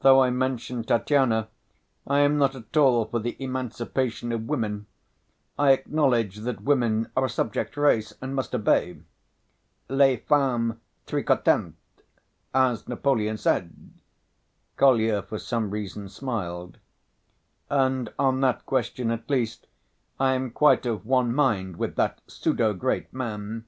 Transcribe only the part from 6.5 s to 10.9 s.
women are a subject race and must obey. Les femmes